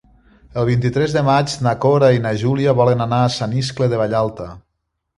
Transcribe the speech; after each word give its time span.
El 0.61 0.63
vint-i-tres 0.69 1.13
de 1.17 1.23
maig 1.27 1.53
na 1.67 1.75
Cora 1.85 2.11
i 2.17 2.23
na 2.25 2.33
Júlia 2.45 2.75
volen 2.83 3.09
anar 3.09 3.23
a 3.27 3.31
Sant 3.39 3.57
Iscle 3.63 3.95
de 3.97 4.05
Vallalta. 4.05 4.53